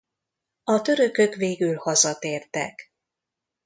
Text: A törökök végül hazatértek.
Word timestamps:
A 0.63 0.81
törökök 0.81 1.35
végül 1.35 1.75
hazatértek. 1.77 2.93